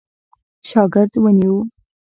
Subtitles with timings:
[0.67, 1.61] شاګرد ونیوی.